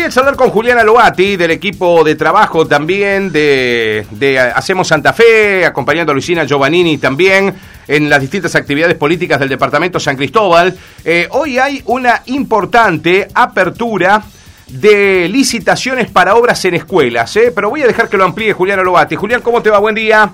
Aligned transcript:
voy 0.00 0.06
a 0.06 0.10
charlar 0.10 0.34
con 0.34 0.48
Juliana 0.48 0.82
Loati, 0.82 1.36
del 1.36 1.50
equipo 1.50 2.02
de 2.02 2.14
trabajo 2.14 2.66
también 2.66 3.30
de, 3.30 4.06
Hacemos 4.54 4.88
Santa 4.88 5.12
Fe, 5.12 5.66
acompañando 5.66 6.12
a 6.12 6.14
Luisina 6.14 6.46
Giovannini 6.46 6.96
también 6.96 7.54
en 7.86 8.08
las 8.08 8.22
distintas 8.22 8.54
actividades 8.54 8.96
políticas 8.96 9.38
del 9.38 9.50
departamento 9.50 10.00
San 10.00 10.16
Cristóbal. 10.16 10.74
Eh, 11.04 11.28
hoy 11.32 11.58
hay 11.58 11.82
una 11.84 12.22
importante 12.26 13.28
apertura 13.34 14.22
de 14.68 15.28
licitaciones 15.28 16.10
para 16.10 16.34
obras 16.34 16.64
en 16.64 16.76
escuelas, 16.76 17.36
¿eh? 17.36 17.52
pero 17.54 17.68
voy 17.68 17.82
a 17.82 17.86
dejar 17.86 18.08
que 18.08 18.16
lo 18.16 18.24
amplíe 18.24 18.54
Juliana 18.54 18.82
Loati. 18.82 19.16
Julián, 19.16 19.42
¿cómo 19.42 19.60
te 19.60 19.68
va? 19.68 19.80
Buen 19.80 19.96
día. 19.96 20.32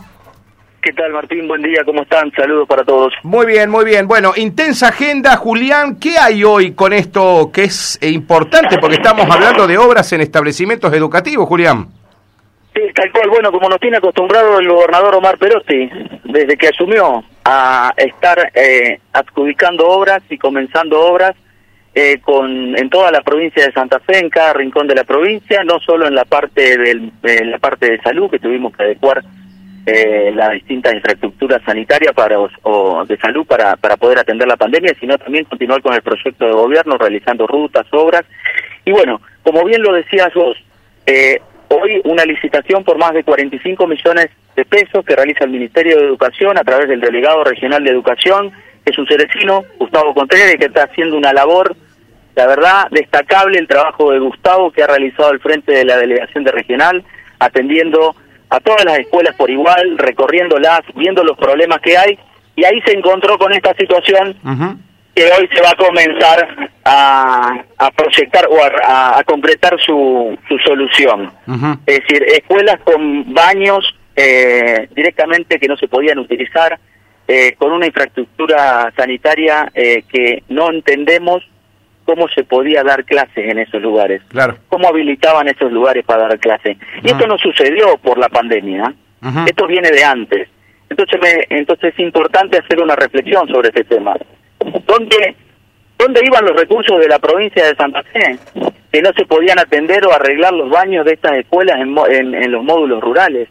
¿Qué 0.82 0.92
tal, 0.92 1.12
Martín? 1.12 1.48
Buen 1.48 1.62
día, 1.62 1.82
¿cómo 1.84 2.02
están? 2.02 2.30
Saludos 2.32 2.68
para 2.68 2.84
todos. 2.84 3.12
Muy 3.24 3.46
bien, 3.46 3.70
muy 3.70 3.84
bien. 3.84 4.06
Bueno, 4.06 4.32
intensa 4.36 4.88
agenda, 4.88 5.36
Julián. 5.36 5.98
¿Qué 5.98 6.16
hay 6.18 6.44
hoy 6.44 6.72
con 6.74 6.92
esto 6.92 7.50
que 7.52 7.64
es 7.64 7.98
eh, 8.00 8.10
importante? 8.10 8.78
Porque 8.78 8.96
estamos 8.96 9.28
hablando 9.28 9.66
de 9.66 9.78
obras 9.78 10.12
en 10.12 10.20
establecimientos 10.20 10.92
educativos, 10.92 11.48
Julián. 11.48 11.88
Sí, 12.72 12.82
tal 12.94 13.10
cual. 13.10 13.30
Bueno, 13.30 13.50
como 13.50 13.68
nos 13.68 13.80
tiene 13.80 13.96
acostumbrado 13.96 14.60
el 14.60 14.68
gobernador 14.68 15.16
Omar 15.16 15.38
Perotti, 15.38 15.90
desde 16.24 16.56
que 16.56 16.68
asumió 16.68 17.24
a 17.44 17.92
estar 17.96 18.52
eh, 18.54 19.00
adjudicando 19.12 19.88
obras 19.88 20.22
y 20.28 20.38
comenzando 20.38 21.00
obras 21.00 21.34
eh, 21.94 22.20
con 22.20 22.78
en 22.78 22.90
toda 22.90 23.10
la 23.10 23.22
provincia 23.22 23.64
de 23.64 23.72
Santa 23.72 23.98
Fe, 24.00 24.18
en 24.18 24.28
cada 24.28 24.52
rincón 24.52 24.86
de 24.86 24.94
la 24.94 25.04
provincia, 25.04 25.64
no 25.64 25.80
solo 25.80 26.06
en 26.06 26.14
la 26.14 26.26
parte 26.26 26.76
del, 26.76 27.10
en 27.22 27.50
la 27.50 27.58
parte 27.58 27.90
de 27.90 28.02
salud 28.02 28.30
que 28.30 28.38
tuvimos 28.38 28.76
que 28.76 28.82
adecuar 28.82 29.24
eh, 29.88 30.32
la 30.34 30.50
distinta 30.50 30.92
infraestructura 30.92 31.62
sanitaria 31.64 32.12
para, 32.12 32.40
o, 32.40 33.04
de 33.06 33.16
salud 33.18 33.46
para, 33.46 33.76
para 33.76 33.96
poder 33.96 34.18
atender 34.18 34.48
la 34.48 34.56
pandemia, 34.56 34.92
sino 34.98 35.16
también 35.16 35.44
continuar 35.44 35.80
con 35.80 35.94
el 35.94 36.02
proyecto 36.02 36.44
de 36.44 36.52
gobierno, 36.52 36.98
realizando 36.98 37.46
rutas, 37.46 37.86
obras. 37.92 38.24
Y 38.84 38.90
bueno, 38.90 39.20
como 39.44 39.64
bien 39.64 39.82
lo 39.82 39.92
decías 39.92 40.34
vos, 40.34 40.56
eh, 41.06 41.40
hoy 41.68 42.00
una 42.04 42.24
licitación 42.24 42.82
por 42.82 42.98
más 42.98 43.12
de 43.12 43.22
45 43.22 43.86
millones 43.86 44.30
de 44.56 44.64
pesos 44.64 45.04
que 45.04 45.14
realiza 45.14 45.44
el 45.44 45.50
Ministerio 45.50 45.96
de 45.98 46.06
Educación 46.06 46.58
a 46.58 46.64
través 46.64 46.88
del 46.88 47.00
Delegado 47.00 47.44
Regional 47.44 47.84
de 47.84 47.90
Educación, 47.90 48.50
que 48.84 48.90
es 48.90 48.98
un 48.98 49.06
cerecino, 49.06 49.64
Gustavo 49.78 50.14
Contreras, 50.14 50.56
que 50.56 50.66
está 50.66 50.82
haciendo 50.84 51.16
una 51.16 51.32
labor, 51.32 51.76
la 52.34 52.46
verdad, 52.48 52.88
destacable 52.90 53.58
el 53.58 53.68
trabajo 53.68 54.10
de 54.10 54.18
Gustavo 54.18 54.72
que 54.72 54.82
ha 54.82 54.88
realizado 54.88 55.30
al 55.30 55.38
frente 55.40 55.72
de 55.72 55.84
la 55.84 55.96
Delegación 55.96 56.42
de 56.42 56.50
Regional, 56.50 57.04
atendiendo 57.38 58.16
a 58.50 58.60
todas 58.60 58.84
las 58.84 58.98
escuelas 58.98 59.34
por 59.36 59.50
igual, 59.50 59.98
recorriéndolas, 59.98 60.80
viendo 60.94 61.24
los 61.24 61.36
problemas 61.36 61.80
que 61.80 61.96
hay, 61.96 62.18
y 62.54 62.64
ahí 62.64 62.80
se 62.82 62.92
encontró 62.92 63.38
con 63.38 63.52
esta 63.52 63.74
situación 63.74 64.36
que 65.14 65.24
hoy 65.24 65.48
se 65.52 65.62
va 65.62 65.70
a 65.70 65.76
comenzar 65.76 66.70
a, 66.84 67.64
a 67.78 67.90
proyectar 67.90 68.46
o 68.48 68.56
a, 68.62 69.18
a, 69.18 69.24
concretar 69.24 69.78
su, 69.80 70.38
su 70.48 70.58
solución. 70.58 71.32
Es 71.86 72.00
decir, 72.00 72.22
escuelas 72.24 72.78
con 72.84 73.32
baños 73.32 73.94
eh, 74.14 74.88
directamente 74.94 75.58
que 75.58 75.68
no 75.68 75.76
se 75.76 75.88
podían 75.88 76.18
utilizar, 76.18 76.78
eh, 77.28 77.54
con 77.58 77.72
una 77.72 77.86
infraestructura 77.86 78.92
sanitaria 78.96 79.70
eh, 79.74 80.04
que 80.08 80.44
no 80.48 80.70
entendemos 80.70 81.42
cómo 82.06 82.28
se 82.28 82.44
podía 82.44 82.82
dar 82.82 83.04
clases 83.04 83.50
en 83.50 83.58
esos 83.58 83.82
lugares, 83.82 84.22
claro. 84.28 84.56
cómo 84.68 84.88
habilitaban 84.88 85.48
esos 85.48 85.70
lugares 85.70 86.04
para 86.04 86.28
dar 86.28 86.38
clases. 86.38 86.78
Y 87.02 87.08
esto 87.08 87.26
no 87.26 87.36
sucedió 87.36 87.98
por 87.98 88.16
la 88.16 88.28
pandemia, 88.28 88.94
esto 89.46 89.66
viene 89.66 89.90
de 89.90 90.04
antes. 90.04 90.48
Entonces, 90.88 91.20
me, 91.20 91.58
entonces 91.58 91.92
es 91.92 91.98
importante 91.98 92.58
hacer 92.58 92.80
una 92.80 92.94
reflexión 92.94 93.48
sobre 93.48 93.68
este 93.68 93.84
tema. 93.84 94.14
¿Dónde, 94.86 95.34
¿Dónde 95.98 96.20
iban 96.24 96.44
los 96.44 96.56
recursos 96.56 97.00
de 97.00 97.08
la 97.08 97.18
provincia 97.18 97.66
de 97.66 97.74
Santa 97.74 98.04
Fe? 98.04 98.38
Que 98.92 99.02
no 99.02 99.10
se 99.16 99.26
podían 99.26 99.58
atender 99.58 100.06
o 100.06 100.12
arreglar 100.12 100.52
los 100.52 100.70
baños 100.70 101.04
de 101.04 101.14
estas 101.14 101.32
escuelas 101.38 101.80
en, 101.80 102.34
en, 102.34 102.52
los 102.52 102.62
módulos 102.62 103.02
rurales. 103.02 103.48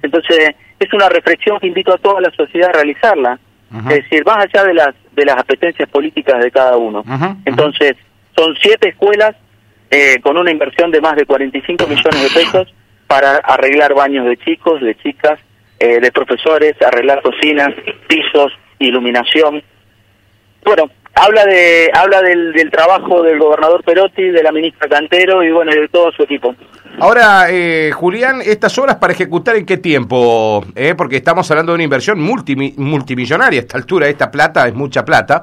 Entonces, 0.00 0.54
es 0.78 0.92
una 0.92 1.08
reflexión 1.08 1.58
que 1.58 1.66
invito 1.66 1.92
a 1.92 1.98
toda 1.98 2.20
la 2.20 2.30
sociedad 2.30 2.70
a 2.70 2.74
realizarla. 2.74 3.38
Es 3.90 4.04
decir, 4.04 4.24
más 4.24 4.44
allá 4.44 4.64
de 4.64 4.74
las 4.74 4.94
de 5.16 5.24
las 5.24 5.38
apetencias 5.38 5.88
políticas 5.88 6.42
de 6.42 6.50
cada 6.50 6.76
uno. 6.76 7.02
Entonces, 7.44 7.96
son 8.36 8.54
siete 8.60 8.90
escuelas 8.90 9.34
eh, 9.90 10.20
con 10.20 10.36
una 10.36 10.50
inversión 10.50 10.90
de 10.90 11.00
más 11.00 11.16
de 11.16 11.24
45 11.24 11.86
millones 11.86 12.22
de 12.22 12.40
pesos 12.40 12.74
para 13.06 13.36
arreglar 13.36 13.94
baños 13.94 14.26
de 14.26 14.36
chicos, 14.36 14.80
de 14.82 14.94
chicas, 14.96 15.40
eh, 15.78 16.00
de 16.00 16.12
profesores, 16.12 16.74
arreglar 16.82 17.22
cocinas, 17.22 17.72
pisos, 18.06 18.52
iluminación. 18.78 19.62
Bueno, 20.64 20.90
habla 21.14 21.46
de 21.46 21.90
habla 21.94 22.20
del, 22.20 22.52
del 22.52 22.70
trabajo 22.70 23.22
del 23.22 23.38
gobernador 23.38 23.82
Perotti, 23.84 24.22
de 24.22 24.42
la 24.42 24.52
ministra 24.52 24.88
Cantero 24.88 25.42
y 25.42 25.50
bueno, 25.50 25.72
de 25.72 25.88
todo 25.88 26.12
su 26.12 26.24
equipo. 26.24 26.54
Ahora, 26.98 27.46
eh, 27.50 27.90
Julián, 27.92 28.40
¿estas 28.42 28.76
obras 28.78 28.96
para 28.96 29.12
ejecutar 29.12 29.56
en 29.56 29.66
qué 29.66 29.76
tiempo? 29.76 30.64
Eh, 30.74 30.94
porque 30.96 31.16
estamos 31.16 31.50
hablando 31.50 31.72
de 31.72 31.74
una 31.74 31.84
inversión 31.84 32.18
multimillonaria 32.18 33.60
a 33.60 33.62
esta 33.62 33.76
altura, 33.76 34.08
esta 34.08 34.30
plata 34.30 34.66
es 34.66 34.74
mucha 34.74 35.04
plata. 35.04 35.42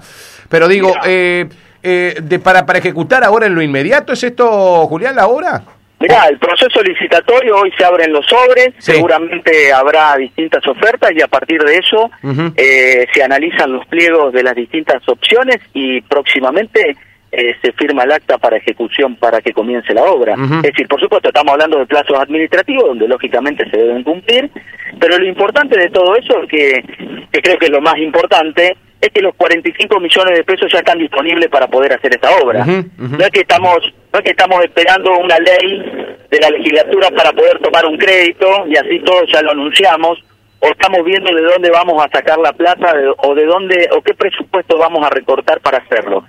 Pero 0.49 0.67
digo, 0.67 0.93
eh, 1.05 1.47
eh, 1.83 2.15
de, 2.21 2.39
para, 2.39 2.65
para 2.65 2.79
ejecutar 2.79 3.23
ahora 3.23 3.45
en 3.45 3.53
lo 3.55 3.61
inmediato, 3.61 4.13
¿es 4.13 4.23
esto, 4.23 4.87
Julián, 4.87 5.15
la 5.15 5.27
obra? 5.27 5.63
Mirá, 5.99 6.27
el 6.27 6.37
proceso 6.37 6.81
licitatorio 6.81 7.55
hoy 7.55 7.71
se 7.77 7.85
abren 7.85 8.11
los 8.11 8.25
sobres, 8.25 8.73
seguramente 8.77 9.71
habrá 9.71 10.17
distintas 10.17 10.65
ofertas 10.67 11.11
y 11.15 11.21
a 11.21 11.27
partir 11.27 11.61
de 11.61 11.77
eso 11.77 12.11
eh, 12.57 13.07
se 13.13 13.23
analizan 13.23 13.71
los 13.71 13.85
pliegos 13.85 14.33
de 14.33 14.43
las 14.43 14.53
distintas 14.53 15.01
opciones 15.07 15.57
y 15.73 16.01
próximamente 16.01 16.97
eh, 17.35 17.55
se 17.63 17.71
firma 17.71 18.03
el 18.03 18.11
acta 18.11 18.37
para 18.37 18.57
ejecución 18.57 19.15
para 19.15 19.41
que 19.41 19.53
comience 19.53 19.91
la 19.91 20.03
obra. 20.03 20.35
Es 20.35 20.61
decir, 20.61 20.87
por 20.87 20.99
supuesto, 20.99 21.29
estamos 21.29 21.53
hablando 21.53 21.79
de 21.79 21.87
plazos 21.87 22.19
administrativos 22.19 22.85
donde 22.85 23.07
lógicamente 23.07 23.67
se 23.71 23.77
deben 23.77 24.03
cumplir, 24.03 24.51
pero 24.99 25.17
lo 25.17 25.25
importante 25.25 25.75
de 25.79 25.89
todo 25.89 26.15
eso, 26.15 26.35
que, 26.47 26.83
que 27.31 27.41
creo 27.41 27.57
que 27.57 27.65
es 27.65 27.71
lo 27.71 27.81
más 27.81 27.97
importante, 27.97 28.77
es 29.01 29.09
que 29.09 29.21
los 29.21 29.33
45 29.33 29.99
millones 29.99 30.37
de 30.37 30.43
pesos 30.43 30.71
ya 30.71 30.77
están 30.77 30.99
disponibles 30.99 31.49
para 31.49 31.67
poder 31.67 31.93
hacer 31.93 32.13
esta 32.13 32.29
obra. 32.37 32.65
No 32.65 33.19
es 33.19 33.29
que 33.31 33.41
estamos 33.41 33.79
no 34.13 34.19
es 34.19 34.25
que 34.25 34.31
estamos 34.31 34.63
esperando 34.63 35.17
una 35.17 35.39
ley 35.39 36.21
de 36.29 36.39
la 36.39 36.51
legislatura 36.51 37.09
para 37.09 37.31
poder 37.31 37.57
tomar 37.59 37.83
un 37.87 37.97
crédito 37.97 38.47
y 38.67 38.77
así 38.77 38.99
todos 38.99 39.23
ya 39.33 39.41
lo 39.41 39.51
anunciamos 39.51 40.19
o 40.63 40.67
estamos 40.67 41.03
viendo 41.03 41.33
de 41.35 41.41
dónde 41.41 41.69
vamos 41.69 42.01
a 42.01 42.09
sacar 42.09 42.39
la 42.39 42.53
plata 42.53 42.93
o 43.17 43.35
de 43.35 43.45
dónde 43.45 43.89
o 43.91 44.01
qué 44.01 44.13
presupuesto 44.13 44.77
vamos 44.77 45.05
a 45.05 45.09
recortar 45.09 45.59
para 45.59 45.79
hacerlo. 45.79 46.23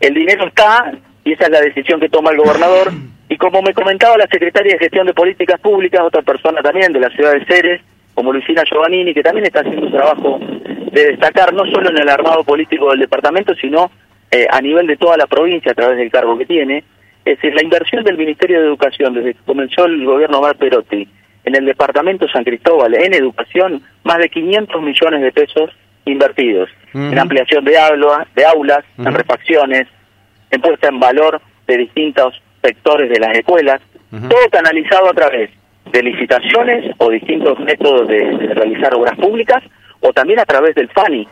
El 0.00 0.12
dinero 0.12 0.48
está 0.48 0.92
y 1.22 1.32
esa 1.32 1.44
es 1.44 1.50
la 1.50 1.60
decisión 1.60 2.00
que 2.00 2.08
toma 2.08 2.32
el 2.32 2.38
gobernador 2.38 2.90
y 3.28 3.36
como 3.36 3.62
me 3.62 3.72
comentaba 3.72 4.16
la 4.16 4.26
secretaria 4.26 4.72
de 4.72 4.80
Gestión 4.80 5.06
de 5.06 5.14
Políticas 5.14 5.60
Públicas, 5.60 6.02
otra 6.04 6.22
persona 6.22 6.62
también 6.62 6.92
de 6.92 6.98
la 6.98 7.10
ciudad 7.10 7.32
de 7.32 7.44
Ceres, 7.44 7.80
como 8.14 8.32
Luisina 8.32 8.64
Giovannini, 8.64 9.14
que 9.14 9.22
también 9.22 9.46
está 9.46 9.60
haciendo 9.60 9.86
un 9.86 9.92
trabajo 9.92 10.40
de 10.40 11.06
destacar 11.06 11.54
no 11.54 11.64
solo 11.66 11.90
en 11.90 11.98
el 11.98 12.08
armado 12.08 12.42
político 12.42 12.90
del 12.90 12.98
departamento, 12.98 13.54
sino 13.54 13.92
eh, 14.32 14.48
a 14.50 14.60
nivel 14.60 14.88
de 14.88 14.96
toda 14.96 15.16
la 15.16 15.28
provincia 15.28 15.70
a 15.70 15.76
través 15.76 15.96
del 15.96 16.10
cargo 16.10 16.36
que 16.36 16.46
tiene. 16.46 16.82
Es 17.24 17.36
decir, 17.36 17.54
la 17.54 17.62
inversión 17.62 18.02
del 18.02 18.16
Ministerio 18.16 18.60
de 18.60 18.66
Educación 18.66 19.14
desde 19.14 19.34
que 19.34 19.44
comenzó 19.46 19.84
el 19.84 20.04
gobierno 20.04 20.38
Omar 20.38 20.56
Perotti 20.56 21.06
en 21.46 21.54
el 21.54 21.64
departamento 21.64 22.28
San 22.28 22.44
Cristóbal 22.44 22.94
en 22.94 23.14
educación, 23.14 23.82
más 24.04 24.18
de 24.18 24.28
500 24.28 24.82
millones 24.82 25.22
de 25.22 25.32
pesos 25.32 25.70
invertidos 26.04 26.68
en 26.92 27.18
ampliación 27.18 27.64
de, 27.64 27.78
aulas, 27.78 28.26
de 28.34 28.44
aulas, 28.44 28.84
en 28.98 29.12
refacciones, 29.12 29.86
en 30.50 30.60
puesta 30.60 30.88
en 30.88 30.98
valor 30.98 31.40
de 31.66 31.78
distintos 31.78 32.40
sectores 32.62 33.10
de 33.10 33.20
las 33.20 33.36
escuelas, 33.36 33.80
todo 34.10 34.48
canalizado 34.50 35.10
a 35.10 35.14
través 35.14 35.50
de 35.92 36.02
licitaciones 36.02 36.94
o 36.98 37.10
distintos 37.10 37.58
métodos 37.60 38.08
de 38.08 38.54
realizar 38.54 38.94
obras 38.94 39.16
públicas 39.16 39.62
o 40.06 40.12
también 40.12 40.38
a 40.38 40.44
través 40.44 40.74
del 40.74 40.88
FANI, 40.88 41.26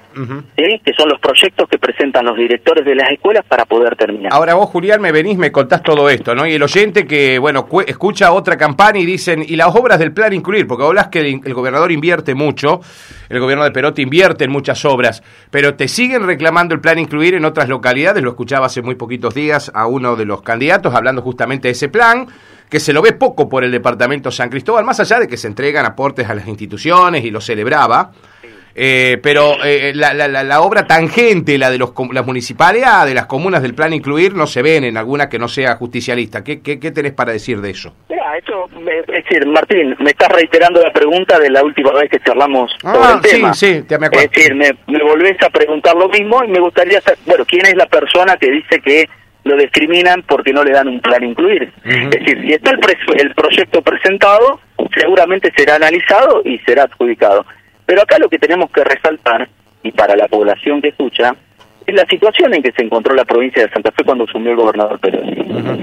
que 0.85 0.93
son 0.97 1.09
los 1.09 1.21
proyectos 1.21 1.69
que 1.69 1.79
presentan 1.79 2.25
los 2.25 2.37
directores 2.37 2.85
de 2.85 2.95
las 2.97 3.09
escuelas 3.11 3.45
para 3.47 3.65
poder 3.65 3.95
terminar. 3.95 4.33
Ahora 4.33 4.55
vos, 4.55 4.69
Julián, 4.71 5.01
me 5.01 5.13
venís, 5.13 5.39
me 5.39 5.53
contás 5.53 5.83
todo 5.83 6.11
esto, 6.11 6.35
¿no? 6.35 6.45
Y 6.45 6.55
el 6.55 6.63
oyente 6.63 7.07
que, 7.07 7.39
bueno, 7.39 7.69
escucha 7.87 8.33
otra 8.33 8.57
campaña 8.57 8.99
y 8.99 9.07
dicen, 9.07 9.45
¿y 9.47 9.55
las 9.55 9.69
obras 9.75 10.01
del 10.01 10.13
plan 10.13 10.33
incluir? 10.33 10.67
Porque 10.67 10.85
hablas 10.85 11.09
que 11.09 11.21
el, 11.21 11.55
gobernador 11.55 11.93
invierte 11.93 12.35
mucho, 12.35 12.81
el 13.29 13.39
gobierno 13.39 13.63
de 13.63 13.71
Perotti 13.71 14.03
invierte 14.03 14.45
en 14.45 14.51
muchas 14.51 14.85
obras, 14.85 15.23
pero 15.51 15.77
te 15.77 15.87
siguen 15.87 16.27
reclamando 16.27 16.75
el 16.75 16.81
plan 16.81 16.99
incluir 16.99 17.35
en 17.35 17.45
otras 17.45 17.69
localidades, 17.69 18.25
lo 18.25 18.31
escuchaba 18.31 18.67
hace 18.67 18.83
muy 18.83 18.97
poquitos 18.97 19.35
días 19.35 19.71
a 19.73 19.87
uno 19.87 20.17
de 20.17 20.25
los 20.25 20.43
candidatos 20.43 20.95
hablando 20.95 21.23
justamente 21.23 21.69
de 21.69 21.73
ese 21.73 21.89
plan, 21.89 22.27
que 22.69 22.81
se 22.81 22.93
lo 22.93 23.03
ve 23.03 23.13
poco 23.13 23.49
por 23.49 23.63
el 23.63 23.71
departamento 23.71 24.33
San 24.33 24.49
Cristóbal, 24.49 24.85
más 24.85 24.99
allá 24.99 25.21
de 25.21 25.29
que 25.29 25.37
se 25.37 25.47
entregan 25.47 25.87
aportes 25.87 26.29
a 26.29 26.35
las 26.35 26.49
instituciones 26.49 27.25
y 27.25 27.31
lo 27.31 27.41
celebraba. 27.41 28.11
Eh, 28.77 29.19
pero 29.23 29.65
eh, 29.65 29.93
la, 29.95 30.13
la, 30.15 30.27
la, 30.27 30.61
obra 30.61 30.87
tangente, 30.87 31.59
la 31.59 31.71
de 31.71 31.79
los, 31.79 31.93
las 32.13 32.27
municipalidades, 32.27 33.09
de 33.09 33.15
las 33.15 33.27
comunas 33.27 33.63
del 33.63 33.75
plan 33.75 33.93
incluir, 33.93 34.35
no 34.35 34.47
se 34.47 34.63
ven 34.63 34.83
en 34.83 34.97
alguna 34.97 35.29
que 35.29 35.39
no 35.39 35.47
sea 35.47 35.77
justicialista. 35.77 36.43
¿Qué, 36.43 36.61
qué, 36.61 36.81
qué 36.81 36.91
tenés 36.91 37.13
para 37.13 37.33
decir 37.33 37.61
de 37.61 37.71
eso? 37.71 37.95
Mira, 38.09 38.37
eso, 38.37 38.69
es 38.75 39.07
decir, 39.07 39.47
Martín, 39.47 39.95
me 40.01 40.11
estás 40.11 40.29
reiterando 40.31 40.83
la 40.83 40.93
pregunta 40.93 41.39
de 41.39 41.51
la 41.51 41.63
última 41.63 41.93
vez 41.93 42.11
que 42.11 42.19
charlamos 42.21 42.73
sobre 42.81 42.99
el 42.99 43.05
ah, 43.05 43.21
sí, 43.23 43.31
tema. 43.31 43.55
Sí, 43.55 43.83
te 43.87 43.99
me 43.99 44.07
acuerdo. 44.07 44.25
Es 44.25 44.31
decir, 44.33 44.55
me, 44.57 44.71
me 44.89 45.05
volvés 45.05 45.41
a 45.43 45.51
preguntar 45.51 45.95
lo 45.95 46.09
mismo 46.09 46.43
y 46.43 46.49
me 46.49 46.59
gustaría 46.59 47.01
saber, 47.01 47.19
bueno, 47.27 47.45
¿quién 47.45 47.67
es 47.67 47.77
la 47.77 47.87
persona 47.87 48.37
que 48.37 48.51
dice 48.51 48.81
que 48.81 49.09
lo 49.45 49.57
discriminan 49.57 50.23
porque 50.23 50.53
no 50.53 50.65
le 50.65 50.73
dan 50.73 50.89
un 50.89 51.01
plan 51.01 51.23
incluir. 51.23 51.71
Es 51.85 52.11
decir, 52.11 52.41
si 52.41 52.53
está 52.53 52.71
el, 52.71 52.81
el 53.21 53.35
proyecto 53.35 53.83
presentado, 53.83 54.61
seguramente 54.97 55.53
será 55.55 55.77
analizado 55.77 56.43
y 56.45 56.59
será 56.61 56.85
adjudicado. 56.85 57.45
Pero 57.87 58.03
acá 58.03 58.19
lo 58.19 58.29
que 58.29 58.39
tenemos 58.39 58.71
que 58.71 58.85
resaltar, 58.85 59.49
y 59.83 59.93
para 59.93 60.17
la 60.17 60.29
población 60.29 60.81
que 60.81 60.89
escucha, 60.89 61.35
es 61.87 61.95
la 61.95 62.07
situación 62.07 62.55
en 62.55 62.63
que 62.63 62.73
se 62.73 62.83
encontró 62.83 63.15
la 63.15 63.25
provincia 63.25 63.63
de 63.63 63.73
Santa 63.73 63.93
Fe 63.93 64.05
cuando 64.05 64.25
asumió 64.25 64.53
el 64.53 64.57
gobernador 64.57 64.99
Pérez. 64.99 65.21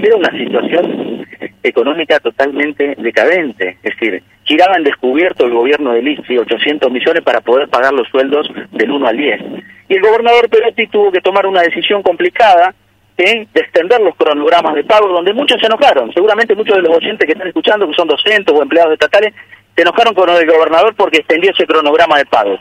Era 0.02 0.16
una 0.16 0.32
situación 0.32 1.26
económica 1.62 2.18
totalmente 2.18 2.96
decadente, 2.98 3.78
es 3.82 3.94
decir, 3.96 4.22
giraban 4.44 4.82
descubierto 4.82 5.46
el 5.46 5.52
gobierno 5.52 5.92
de 5.92 6.00
ICI 6.00 6.38
800 6.38 6.90
millones 6.90 7.22
para 7.22 7.40
poder 7.40 7.68
pagar 7.68 7.92
los 7.92 8.08
sueldos 8.08 8.50
del 8.72 8.90
1 8.90 9.06
al 9.06 9.16
10. 9.16 9.40
Y 9.88 9.94
el 9.94 10.02
gobernador 10.02 10.48
Perotti 10.48 10.88
tuvo 10.88 11.12
que 11.12 11.20
tomar 11.20 11.46
una 11.46 11.62
decisión 11.62 12.02
complicada 12.02 12.74
de 13.16 13.46
extender 13.54 14.00
los 14.00 14.16
cronogramas 14.16 14.74
de 14.74 14.84
pago, 14.84 15.06
donde 15.08 15.32
muchos 15.32 15.60
se 15.60 15.66
enojaron. 15.66 16.12
Seguramente 16.12 16.56
muchos 16.56 16.76
de 16.76 16.82
los 16.82 16.96
oyentes 16.96 17.24
que 17.26 17.32
están 17.32 17.46
escuchando, 17.46 17.86
que 17.86 17.94
son 17.94 18.08
docentes 18.08 18.54
o 18.54 18.62
empleados 18.62 18.94
estatales, 18.94 19.34
se 19.74 19.82
enojaron 19.82 20.14
con 20.14 20.28
el 20.30 20.46
gobernador 20.46 20.94
porque 20.96 21.18
extendió 21.18 21.50
ese 21.50 21.66
cronograma 21.66 22.18
de 22.18 22.26
pagos. 22.26 22.60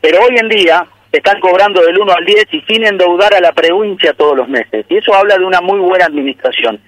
Pero 0.00 0.18
hoy 0.22 0.36
en 0.38 0.48
día 0.48 0.86
están 1.12 1.40
cobrando 1.40 1.82
del 1.82 1.98
1 1.98 2.12
al 2.12 2.24
10 2.24 2.46
y 2.52 2.60
sin 2.62 2.84
endeudar 2.84 3.34
a 3.34 3.40
la 3.40 3.52
provincia 3.52 4.12
todos 4.12 4.36
los 4.36 4.48
meses. 4.48 4.84
Y 4.88 4.96
eso 4.96 5.14
habla 5.14 5.38
de 5.38 5.44
una 5.44 5.60
muy 5.60 5.78
buena 5.78 6.06
administración. 6.06 6.80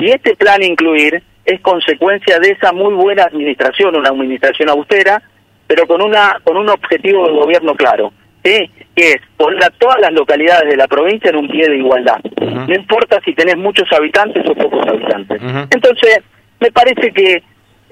Y 0.00 0.10
este 0.10 0.36
plan 0.36 0.62
incluir 0.62 1.22
es 1.44 1.60
consecuencia 1.60 2.38
de 2.38 2.50
esa 2.50 2.72
muy 2.72 2.94
buena 2.94 3.24
administración, 3.24 3.96
una 3.96 4.10
administración 4.10 4.68
austera, 4.68 5.22
pero 5.66 5.86
con 5.86 6.02
una 6.02 6.38
con 6.44 6.56
un 6.56 6.68
objetivo 6.68 7.26
de 7.26 7.32
gobierno 7.32 7.74
claro, 7.74 8.12
que 8.42 8.68
es 8.94 9.16
poner 9.36 9.64
a 9.64 9.70
todas 9.70 9.98
las 10.00 10.12
localidades 10.12 10.68
de 10.68 10.76
la 10.76 10.86
provincia 10.86 11.30
en 11.30 11.36
un 11.36 11.48
pie 11.48 11.68
de 11.68 11.78
igualdad. 11.78 12.20
No 12.38 12.74
importa 12.74 13.18
si 13.24 13.34
tenés 13.34 13.56
muchos 13.56 13.90
habitantes 13.92 14.44
o 14.48 14.54
pocos 14.54 14.86
habitantes. 14.86 15.40
Entonces, 15.70 16.20
me 16.60 16.70
parece 16.70 17.10
que 17.12 17.42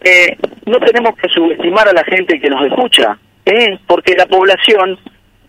eh, 0.02 0.36
no 0.66 0.78
tenemos 0.80 1.16
que 1.16 1.28
subestimar 1.28 1.88
a 1.88 1.92
la 1.92 2.04
gente 2.04 2.40
que 2.40 2.48
nos 2.48 2.64
escucha, 2.66 3.18
¿eh? 3.44 3.78
porque 3.86 4.14
la 4.14 4.26
población 4.26 4.98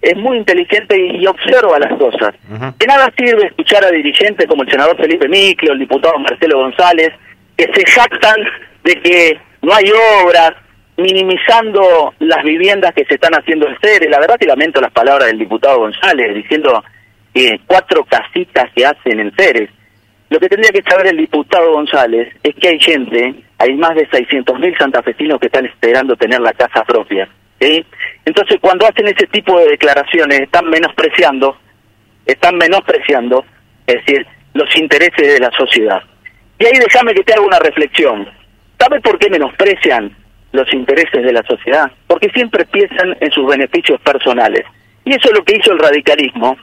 es 0.02 0.18
muy 0.18 0.38
inteligente 0.38 0.98
y, 0.98 1.26
observa 1.28 1.78
las 1.78 1.94
cosas. 1.98 2.34
De 2.80 2.88
nada 2.88 3.12
sirve 3.16 3.46
escuchar 3.46 3.86
a 3.86 3.92
dirigentes 3.92 4.48
como 4.48 4.64
el 4.64 4.72
senador 4.72 4.98
Felipe 4.98 5.28
Micle 5.28 5.70
o 5.70 5.74
el 5.74 5.80
diputado 5.80 6.18
Marcelo 6.18 6.58
González, 6.58 7.12
que 7.56 7.70
se 7.72 7.86
jactan 7.86 8.38
de 8.84 8.96
que 9.02 9.40
no 9.62 9.74
hay 9.74 9.86
obras, 10.24 10.54
minimizando 10.98 12.14
las 12.20 12.44
viviendas 12.44 12.94
que 12.94 13.06
se 13.06 13.16
están 13.16 13.34
haciendo 13.34 13.68
en 13.68 13.78
Ceres. 13.82 14.10
La 14.10 14.20
verdad 14.20 14.38
que 14.40 14.48
lamento 14.48 14.82
las 14.82 14.92
palabras 14.92 15.28
del 15.28 15.40
diputado 15.40 15.80
González, 15.80 16.34
diciendo 16.34 16.84
que 17.34 17.60
cuatro 17.68 18.04
casitas 18.06 18.72
que 18.76 18.86
hacen 18.86 19.20
en 19.20 19.32
Ceres. 19.36 19.70
Lo 20.32 20.40
que 20.40 20.48
tendría 20.48 20.72
que 20.72 20.90
saber 20.90 21.08
el 21.08 21.18
diputado 21.18 21.74
González 21.74 22.34
es 22.42 22.56
que 22.56 22.70
hay 22.70 22.80
gente, 22.80 23.36
hay 23.58 23.74
más 23.76 23.94
de 23.96 24.08
600.000 24.10 24.78
santafesinos 24.78 25.42
que 25.42 25.48
están 25.48 25.66
esperando 25.66 26.16
tener 26.16 26.40
la 26.40 26.54
casa 26.54 26.86
propia. 26.86 27.28
Entonces, 27.60 28.58
cuando 28.62 28.88
hacen 28.88 29.10
ese 29.10 29.28
tipo 29.28 29.60
de 29.60 29.72
declaraciones, 29.72 30.40
están 30.40 30.70
menospreciando, 30.70 31.58
están 32.26 32.56
menospreciando, 32.56 33.44
es 33.86 33.96
decir, 33.96 34.26
los 34.54 34.74
intereses 34.78 35.34
de 35.34 35.40
la 35.42 35.52
sociedad. 35.52 36.02
Y 36.58 36.66
ahí 36.66 36.80
déjame 36.80 37.14
que 37.14 37.24
te 37.24 37.34
haga 37.34 37.42
una 37.42 37.60
reflexión. 37.60 38.26
¿Sabes 38.80 39.02
por 39.02 39.20
qué 39.20 39.30
menosprecian 39.30 40.16
los 40.54 40.74
intereses 40.74 41.26
de 41.26 41.34
la 41.34 41.44
sociedad? 41.44 41.92
Porque 42.08 42.30
siempre 42.30 42.64
piensan 42.68 43.18
en 43.20 43.32
sus 43.32 43.46
beneficios 43.46 44.00
personales. 44.00 44.64
Y 45.04 45.12
eso 45.12 45.28
es 45.28 45.38
lo 45.38 45.44
que 45.44 45.58
hizo 45.58 45.74
el 45.74 45.80
radicalismo 45.80 46.56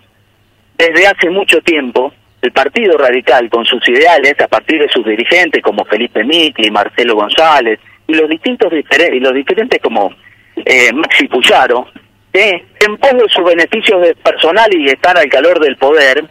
desde 0.79 1.06
hace 1.06 1.29
mucho 1.29 1.61
tiempo. 1.61 2.15
El 2.40 2.52
Partido 2.52 2.96
Radical, 2.96 3.50
con 3.50 3.64
sus 3.64 3.87
ideales, 3.88 4.35
a 4.40 4.46
partir 4.46 4.81
de 4.81 4.88
sus 4.88 5.05
dirigentes 5.05 5.62
como 5.62 5.85
Felipe 5.85 6.23
y 6.56 6.70
Marcelo 6.70 7.17
González, 7.17 7.81
y 8.06 8.14
los 8.14 8.29
distintos 8.29 8.73
y 8.73 9.20
los 9.20 9.35
diferentes 9.35 9.81
como 9.82 10.12
eh, 10.56 10.93
Maxi 10.93 11.26
Puyaro, 11.29 11.88
que 12.32 12.64
en 12.81 12.96
pos 12.96 13.12
de 13.12 13.29
sus 13.29 13.44
beneficios 13.44 14.00
de 14.02 14.14
personal 14.14 14.73
y 14.73 14.88
estar 14.88 15.19
al 15.19 15.29
calor 15.29 15.58
del 15.61 15.76
poder, 15.76 16.25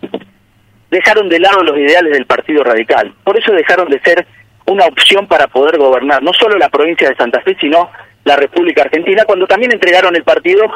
dejaron 0.90 1.30
de 1.30 1.40
lado 1.40 1.64
los 1.64 1.78
ideales 1.78 2.14
del 2.14 2.26
Partido 2.26 2.64
Radical. 2.64 3.14
Por 3.24 3.38
eso 3.38 3.52
dejaron 3.52 3.90
de 3.90 4.00
ser 4.00 4.26
una 4.66 4.86
opción 4.86 5.28
para 5.28 5.48
poder 5.48 5.78
gobernar 5.78 6.24
no 6.24 6.34
solo 6.34 6.58
la 6.58 6.70
provincia 6.70 7.10
de 7.10 7.16
Santa 7.16 7.42
Fe, 7.42 7.56
sino 7.60 7.90
la 8.24 8.36
República 8.36 8.84
Argentina, 8.84 9.24
cuando 9.26 9.48
también 9.48 9.72
entregaron 9.72 10.16
el 10.16 10.24
partido 10.24 10.70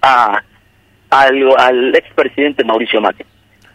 a, 0.00 0.42
al, 1.10 1.54
al 1.58 1.94
expresidente 1.94 2.64
Mauricio 2.64 3.00
Macri. 3.00 3.24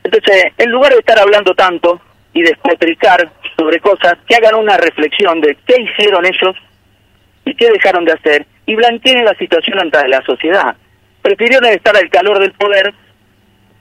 Entonces, 0.08 0.54
en 0.58 0.72
lugar 0.72 0.94
de 0.94 1.00
estar 1.00 1.20
hablando 1.20 1.54
tanto 1.54 2.00
y 2.32 2.42
despotricar 2.42 3.30
sobre 3.58 3.82
cosas, 3.82 4.14
que 4.26 4.36
hagan 4.36 4.56
una 4.56 4.78
reflexión 4.78 5.42
de 5.42 5.58
qué 5.68 5.82
hicieron 5.82 6.26
ellos 6.26 6.56
y 7.44 7.54
qué 7.56 7.70
dejaron 7.70 8.06
de 8.06 8.14
hacer 8.14 8.46
y 8.66 8.76
blanqueen 8.76 9.26
la 9.26 9.36
situación 9.36 9.80
ante 9.80 10.08
la 10.08 10.22
sociedad. 10.22 10.78
Prefirieron 11.22 11.66
estar 11.66 11.98
al 11.98 12.10
calor 12.10 12.40
del 12.40 12.54
poder 12.54 12.94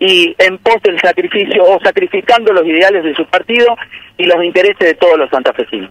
y 0.01 0.35
en 0.37 0.59
pos 0.59 0.83
del 0.83 1.01
sacrificio 1.01 1.63
o 1.63 1.79
sacrificando 1.81 2.53
los 2.53 2.67
ideales 2.67 3.05
de 3.05 3.15
su 3.15 3.25
partido 3.27 3.77
y 4.19 4.25
los 4.25 4.43
intereses 4.43 4.81
de 4.81 4.95
todos 4.95 5.17
los 5.17 5.31
santafesinos. 5.31 5.91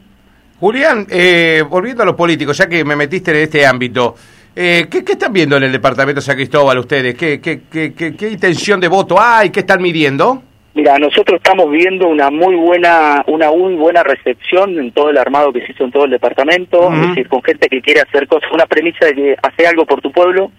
Julián, 0.59 1.07
eh, 1.09 1.63
volviendo 1.65 2.03
a 2.03 2.05
los 2.05 2.15
políticos, 2.15 2.57
ya 2.57 2.67
que 2.67 2.83
me 2.83 2.97
metiste 2.97 3.31
en 3.31 3.37
este 3.37 3.65
ámbito, 3.65 4.15
eh, 4.55 4.87
¿qué, 4.89 4.99
están 4.99 5.33
viendo 5.33 5.57
en 5.57 5.63
el 5.63 5.71
departamento 5.71 6.21
de 6.21 6.25
San 6.25 6.35
Cristóbal 6.35 6.77
ustedes? 6.77 7.15
¿Qué, 7.15 7.41
qué, 7.41 7.61
qué, 7.69 7.93
qué 7.93 8.29
intención 8.29 8.79
de 8.79 8.87
voto 8.87 9.17
hay? 9.19 9.49
¿Qué 9.49 9.61
están 9.61 9.81
midiendo? 9.81 10.41
Mira, 10.75 10.99
nosotros 10.99 11.37
estamos 11.37 11.71
viendo 11.71 12.09
una 12.09 12.29
muy 12.29 12.53
buena, 12.55 13.23
una 13.27 13.49
muy 13.49 13.75
buena 13.75 14.03
recepción 14.03 14.77
en 14.77 14.91
todo 14.91 15.09
el 15.09 15.17
armado 15.17 15.53
que 15.53 15.65
se 15.65 15.71
hizo 15.71 15.85
en 15.85 15.91
todo 15.91 16.03
el 16.03 16.11
departamento, 16.11 16.91
es 16.91 17.07
decir, 17.07 17.29
con 17.29 17.41
gente 17.43 17.69
que 17.69 17.81
quiere 17.81 18.01
hacer 18.01 18.27
cosas, 18.27 18.51
una 18.51 18.65
premisa 18.65 19.05
de 19.05 19.15
que 19.15 19.35
hace 19.41 19.67
algo 19.67 19.85
por 19.85 20.01
tu 20.01 20.11
pueblo, 20.11 20.51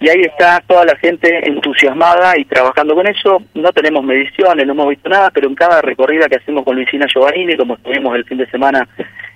y 0.00 0.08
ahí 0.08 0.22
está 0.22 0.62
toda 0.66 0.86
la 0.86 0.96
gente 0.96 1.46
entusiasmada 1.46 2.38
y 2.38 2.46
trabajando 2.46 2.94
con 2.94 3.06
eso. 3.06 3.42
No 3.52 3.70
tenemos 3.72 4.02
mediciones, 4.02 4.66
no 4.66 4.72
hemos 4.72 4.88
visto 4.88 5.10
nada, 5.10 5.30
pero 5.30 5.46
en 5.46 5.54
cada 5.54 5.82
recorrida 5.82 6.26
que 6.26 6.36
hacemos 6.36 6.64
con 6.64 6.76
Luisina 6.76 7.06
Giovannini, 7.06 7.54
como 7.58 7.74
estuvimos 7.74 8.16
el 8.16 8.24
fin 8.24 8.38
de 8.38 8.50
semana 8.50 8.88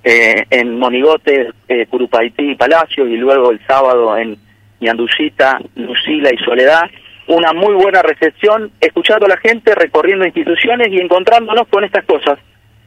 eh, 0.05 0.47
en 0.51 0.79
Monigote, 0.79 1.51
eh, 1.69 1.87
Curupaití 1.87 2.53
y 2.53 2.55
Palacio, 2.55 3.07
y 3.07 3.17
luego 3.17 3.51
el 3.51 3.61
sábado 3.67 4.17
en 4.17 4.37
Ñanducita, 4.81 5.59
Lucila 5.75 6.31
y 6.33 6.39
Soledad, 6.39 6.89
una 7.27 7.53
muy 7.53 7.75
buena 7.75 8.03
recepción, 8.03 8.71
escuchando 8.81 9.27
a 9.27 9.31
la 9.31 9.37
gente, 9.37 9.75
recorriendo 9.75 10.25
instituciones 10.25 10.89
y 10.91 10.99
encontrándonos 10.99 11.69
con 11.69 11.85
estas 11.85 12.05
cosas. 12.05 12.39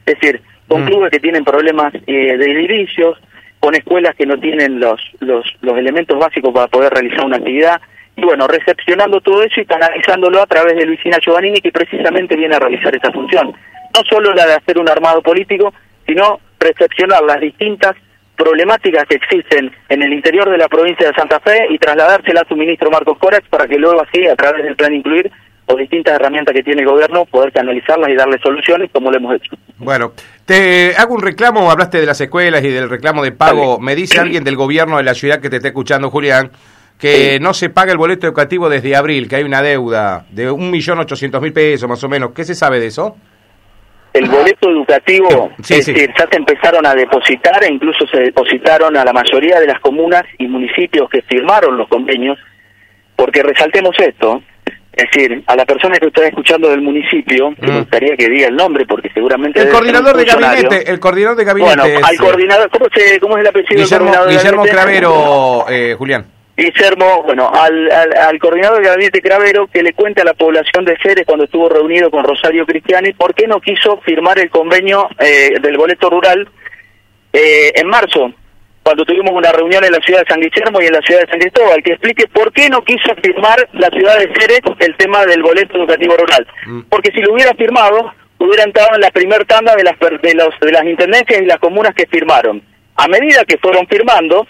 Es 0.04 0.18
decir, 0.18 0.42
con 0.66 0.82
mm. 0.82 0.86
clubes 0.86 1.10
que 1.10 1.20
tienen 1.20 1.44
problemas 1.44 1.94
eh, 1.94 2.36
de 2.36 2.50
edilicios, 2.50 3.18
con 3.60 3.74
escuelas 3.74 4.16
que 4.16 4.26
no 4.26 4.38
tienen 4.38 4.80
los, 4.80 5.00
los, 5.20 5.46
los 5.60 5.78
elementos 5.78 6.18
básicos 6.18 6.52
para 6.52 6.66
poder 6.66 6.92
realizar 6.92 7.24
una 7.24 7.36
actividad. 7.36 7.80
Y 8.16 8.22
bueno, 8.22 8.48
recepcionando 8.48 9.20
todo 9.20 9.42
eso 9.42 9.60
y 9.60 9.64
canalizándolo 9.64 10.42
a 10.42 10.46
través 10.46 10.76
de 10.76 10.84
Luisina 10.84 11.18
Giovannini, 11.22 11.60
que 11.60 11.70
precisamente 11.70 12.34
viene 12.36 12.56
a 12.56 12.58
realizar 12.58 12.94
esa 12.94 13.12
función. 13.12 13.52
No 13.94 14.02
solo 14.08 14.34
la 14.34 14.46
de 14.46 14.54
hacer 14.54 14.78
un 14.78 14.88
armado 14.88 15.22
político, 15.22 15.72
sino 16.06 16.40
recepcionar 16.62 17.22
las 17.22 17.40
distintas 17.40 17.92
problemáticas 18.36 19.04
que 19.08 19.16
existen 19.16 19.70
en 19.88 20.02
el 20.02 20.12
interior 20.12 20.50
de 20.50 20.58
la 20.58 20.68
provincia 20.68 21.06
de 21.06 21.14
Santa 21.14 21.38
Fe 21.40 21.66
y 21.70 21.78
trasladársela 21.78 22.40
a 22.40 22.48
su 22.48 22.56
ministro 22.56 22.90
Marcos 22.90 23.18
Corax 23.18 23.46
para 23.48 23.68
que 23.68 23.76
luego 23.76 24.02
así, 24.02 24.26
a 24.26 24.34
través 24.34 24.64
del 24.64 24.74
plan 24.74 24.94
incluir 24.94 25.30
o 25.66 25.76
distintas 25.76 26.14
herramientas 26.14 26.54
que 26.54 26.62
tiene 26.62 26.82
el 26.82 26.88
gobierno, 26.88 27.24
poder 27.26 27.52
canalizarlas 27.52 28.10
y 28.10 28.14
darle 28.14 28.38
soluciones 28.42 28.90
como 28.92 29.10
lo 29.10 29.16
hemos 29.16 29.36
hecho. 29.36 29.52
Bueno, 29.78 30.12
te 30.44 30.94
hago 30.96 31.14
un 31.14 31.22
reclamo, 31.22 31.70
hablaste 31.70 32.00
de 32.00 32.06
las 32.06 32.20
escuelas 32.20 32.64
y 32.64 32.68
del 32.68 32.90
reclamo 32.90 33.22
de 33.22 33.32
pago. 33.32 33.78
Me 33.78 33.94
dice 33.94 34.18
alguien 34.18 34.44
del 34.44 34.56
gobierno 34.56 34.96
de 34.96 35.04
la 35.04 35.14
ciudad 35.14 35.40
que 35.40 35.50
te 35.50 35.56
está 35.56 35.68
escuchando, 35.68 36.10
Julián, 36.10 36.50
que 36.98 37.38
no 37.40 37.54
se 37.54 37.70
paga 37.70 37.92
el 37.92 37.98
boleto 37.98 38.26
educativo 38.26 38.68
desde 38.68 38.96
abril, 38.96 39.28
que 39.28 39.36
hay 39.36 39.44
una 39.44 39.62
deuda 39.62 40.26
de 40.30 40.50
un 40.50 40.70
millón 40.70 40.98
ochocientos 40.98 41.40
mil 41.40 41.52
pesos 41.52 41.88
más 41.88 42.02
o 42.02 42.08
menos. 42.08 42.32
¿Qué 42.32 42.44
se 42.44 42.54
sabe 42.54 42.80
de 42.80 42.86
eso? 42.86 43.16
El 44.12 44.28
boleto 44.28 44.70
educativo, 44.70 45.50
es 45.58 45.86
decir, 45.86 46.12
ya 46.16 46.26
se 46.30 46.36
empezaron 46.36 46.86
a 46.86 46.94
depositar 46.94 47.64
e 47.64 47.72
incluso 47.72 48.06
se 48.06 48.20
depositaron 48.20 48.96
a 48.96 49.04
la 49.04 49.12
mayoría 49.12 49.58
de 49.58 49.66
las 49.66 49.80
comunas 49.80 50.24
y 50.38 50.46
municipios 50.46 51.08
que 51.08 51.22
firmaron 51.22 51.76
los 51.76 51.88
convenios, 51.88 52.38
porque 53.16 53.42
resaltemos 53.42 53.96
esto, 53.98 54.42
es 54.92 55.06
decir, 55.10 55.42
a 55.46 55.56
la 55.56 55.64
persona 55.64 55.96
que 55.98 56.08
está 56.08 56.26
escuchando 56.26 56.68
del 56.68 56.82
municipio, 56.82 57.54
me 57.58 57.72
mm. 57.72 57.78
gustaría 57.78 58.16
que 58.16 58.28
diga 58.28 58.48
el 58.48 58.56
nombre, 58.56 58.84
porque 58.86 59.08
seguramente... 59.14 59.62
El 59.62 59.70
coordinador 59.70 60.16
de 60.16 60.24
gabinete, 60.24 60.90
el 60.90 61.00
coordinador 61.00 61.36
de 61.38 61.44
gabinete. 61.44 61.76
Bueno, 61.76 62.06
al 62.06 62.16
coordinador, 62.18 62.70
¿cómo, 62.70 62.86
se, 62.94 63.18
¿cómo 63.18 63.36
es 63.38 63.40
el 63.40 63.46
apellido 63.48 63.82
Guillermo, 63.82 64.06
del 64.10 64.14
coordinador 64.14 64.28
Guillermo 64.28 64.64
Cravero, 64.64 65.64
eh, 65.70 65.94
Julián. 65.96 66.26
Guillermo, 66.62 67.22
bueno, 67.24 67.50
al, 67.52 67.90
al, 67.90 68.38
coordinador 68.38 68.82
de 68.82 68.88
gabinete 68.88 69.20
Cravero 69.20 69.66
que 69.66 69.82
le 69.82 69.92
cuente 69.92 70.22
a 70.22 70.24
la 70.24 70.34
población 70.34 70.84
de 70.84 70.96
Ceres 71.02 71.26
cuando 71.26 71.44
estuvo 71.44 71.68
reunido 71.68 72.10
con 72.10 72.24
Rosario 72.24 72.66
Cristiani 72.66 73.12
por 73.12 73.34
qué 73.34 73.46
no 73.46 73.60
quiso 73.60 73.98
firmar 73.98 74.38
el 74.38 74.50
convenio 74.50 75.08
eh, 75.18 75.54
del 75.60 75.76
boleto 75.76 76.10
rural 76.10 76.48
eh, 77.32 77.72
en 77.74 77.86
marzo, 77.86 78.32
cuando 78.82 79.04
tuvimos 79.04 79.32
una 79.32 79.52
reunión 79.52 79.84
en 79.84 79.92
la 79.92 80.00
ciudad 80.00 80.20
de 80.20 80.26
San 80.26 80.40
Guillermo 80.40 80.80
y 80.80 80.86
en 80.86 80.92
la 80.92 81.00
ciudad 81.02 81.20
de 81.20 81.28
San 81.28 81.38
Cristóbal, 81.38 81.82
que 81.82 81.92
explique 81.92 82.26
por 82.26 82.52
qué 82.52 82.68
no 82.68 82.82
quiso 82.82 83.14
firmar 83.22 83.68
la 83.72 83.88
ciudad 83.90 84.18
de 84.18 84.32
Ceres 84.34 84.60
el 84.80 84.96
tema 84.96 85.24
del 85.24 85.42
boleto 85.42 85.76
educativo 85.78 86.16
rural. 86.16 86.46
Mm. 86.66 86.80
Porque 86.90 87.12
si 87.12 87.20
lo 87.20 87.32
hubiera 87.32 87.54
firmado, 87.54 88.12
hubiera 88.38 88.64
entrado 88.64 88.94
en 88.94 89.00
la 89.00 89.10
primera 89.10 89.44
tanda 89.44 89.76
de 89.76 89.84
las, 89.84 89.98
de, 89.98 90.34
los, 90.34 90.58
de 90.60 90.72
las 90.72 90.84
intendencias 90.84 91.40
y 91.40 91.46
las 91.46 91.58
comunas 91.58 91.94
que 91.94 92.06
firmaron. 92.06 92.62
A 92.96 93.08
medida 93.08 93.44
que 93.44 93.56
fueron 93.58 93.86
firmando, 93.86 94.46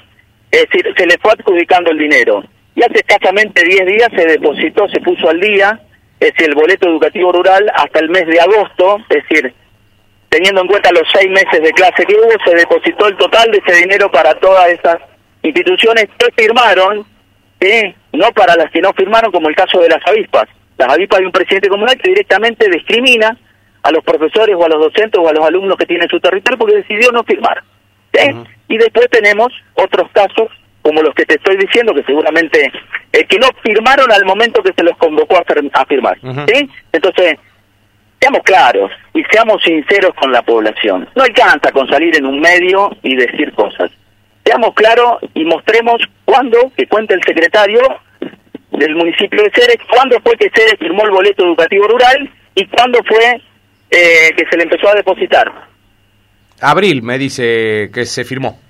es 0.52 0.68
decir, 0.68 0.94
se 0.96 1.06
les 1.06 1.16
fue 1.16 1.32
adjudicando 1.32 1.90
el 1.90 1.98
dinero. 1.98 2.44
Y 2.74 2.82
hace 2.82 2.98
escasamente 2.98 3.64
10 3.64 3.86
días 3.86 4.08
se 4.14 4.26
depositó, 4.26 4.88
se 4.88 5.00
puso 5.00 5.28
al 5.28 5.40
día, 5.40 5.80
es 6.20 6.32
decir, 6.32 6.50
el 6.50 6.54
boleto 6.54 6.88
educativo 6.88 7.32
rural 7.32 7.70
hasta 7.74 7.98
el 8.00 8.10
mes 8.10 8.26
de 8.26 8.38
agosto, 8.38 8.98
es 9.08 9.22
decir, 9.22 9.52
teniendo 10.28 10.60
en 10.60 10.66
cuenta 10.68 10.92
los 10.92 11.08
seis 11.12 11.28
meses 11.30 11.62
de 11.62 11.72
clase 11.72 12.04
que 12.04 12.14
hubo, 12.14 12.32
se 12.44 12.54
depositó 12.54 13.08
el 13.08 13.16
total 13.16 13.50
de 13.50 13.62
ese 13.66 13.80
dinero 13.80 14.10
para 14.10 14.34
todas 14.34 14.68
esas 14.68 14.98
instituciones 15.42 16.06
que 16.18 16.30
firmaron, 16.36 17.04
no 18.12 18.32
para 18.32 18.56
las 18.56 18.70
que 18.70 18.80
no 18.80 18.92
firmaron, 18.92 19.32
como 19.32 19.48
el 19.48 19.54
caso 19.54 19.80
de 19.80 19.88
las 19.88 20.06
avispas. 20.06 20.48
Las 20.78 20.92
avispas 20.92 21.20
de 21.20 21.26
un 21.26 21.32
presidente 21.32 21.68
comunal 21.68 21.96
que 21.96 22.10
directamente 22.10 22.68
discrimina 22.70 23.36
a 23.82 23.90
los 23.90 24.04
profesores 24.04 24.54
o 24.56 24.64
a 24.64 24.68
los 24.68 24.80
docentes 24.80 25.20
o 25.20 25.28
a 25.28 25.32
los 25.32 25.44
alumnos 25.44 25.76
que 25.76 25.86
tienen 25.86 26.08
su 26.08 26.20
territorio 26.20 26.58
porque 26.58 26.76
decidió 26.76 27.10
no 27.10 27.24
firmar. 27.24 27.62
Y 28.72 28.78
después 28.78 29.06
tenemos 29.10 29.52
otros 29.74 30.10
casos 30.12 30.48
como 30.80 31.02
los 31.02 31.14
que 31.14 31.26
te 31.26 31.34
estoy 31.34 31.58
diciendo, 31.58 31.92
que 31.94 32.02
seguramente 32.04 32.72
eh, 33.12 33.24
que 33.26 33.38
no 33.38 33.48
firmaron 33.62 34.10
al 34.10 34.24
momento 34.24 34.62
que 34.62 34.72
se 34.72 34.82
los 34.82 34.96
convocó 34.96 35.36
a, 35.36 35.44
a 35.74 35.84
firmar. 35.84 36.18
¿sí? 36.48 36.70
Entonces, 36.90 37.36
seamos 38.18 38.40
claros 38.44 38.90
y 39.12 39.22
seamos 39.24 39.62
sinceros 39.62 40.14
con 40.14 40.32
la 40.32 40.40
población. 40.40 41.06
No 41.14 41.22
alcanza 41.22 41.70
con 41.70 41.86
salir 41.86 42.16
en 42.16 42.24
un 42.24 42.40
medio 42.40 42.96
y 43.02 43.14
decir 43.14 43.52
cosas. 43.52 43.90
Seamos 44.42 44.72
claros 44.72 45.18
y 45.34 45.44
mostremos 45.44 46.00
cuándo, 46.24 46.72
que 46.74 46.86
cuente 46.86 47.12
el 47.12 47.22
secretario 47.24 47.82
del 48.70 48.96
municipio 48.96 49.42
de 49.42 49.50
Ceres, 49.54 49.80
cuándo 49.86 50.18
fue 50.22 50.34
que 50.38 50.50
Ceres 50.54 50.78
firmó 50.78 51.04
el 51.04 51.10
boleto 51.10 51.44
educativo 51.44 51.88
rural 51.88 52.30
y 52.54 52.66
cuándo 52.68 53.00
fue 53.04 53.38
eh, 53.90 54.32
que 54.34 54.46
se 54.50 54.56
le 54.56 54.62
empezó 54.62 54.88
a 54.88 54.94
depositar. 54.94 55.52
Abril 56.62 57.02
me 57.02 57.18
dice 57.18 57.90
que 57.92 58.06
se 58.06 58.24
firmó. 58.24 58.61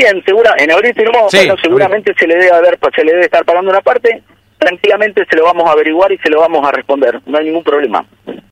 Bien, 0.00 0.24
segura, 0.24 0.54
en 0.56 0.70
abril 0.70 0.94
firmó, 0.94 1.28
bueno, 1.30 1.56
seguramente 1.60 2.14
se 2.18 2.26
le 2.26 2.36
debe 2.36 2.50
haber, 2.52 2.78
se 2.96 3.04
le 3.04 3.12
debe 3.12 3.24
estar 3.24 3.44
pagando 3.44 3.70
una 3.70 3.82
parte, 3.82 4.22
tranquilamente 4.56 5.26
se 5.28 5.36
lo 5.36 5.44
vamos 5.44 5.68
a 5.68 5.72
averiguar 5.72 6.10
y 6.10 6.16
se 6.16 6.30
lo 6.30 6.40
vamos 6.40 6.66
a 6.66 6.72
responder, 6.72 7.20
no 7.26 7.36
hay 7.36 7.44
ningún 7.44 7.62
problema. 7.62 8.06